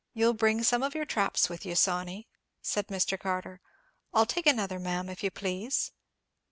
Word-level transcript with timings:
"You'll 0.15 0.33
bring 0.33 0.63
some 0.63 0.81
of 0.81 0.95
your 0.95 1.05
traps 1.05 1.47
with 1.47 1.63
you, 1.63 1.75
Sawney," 1.75 2.27
said 2.59 2.87
Mr. 2.87 3.19
Carter.—"I'll 3.19 4.25
take 4.25 4.47
another, 4.47 4.79
ma'am, 4.79 5.09
if 5.09 5.21
you 5.21 5.29
please. 5.29 5.91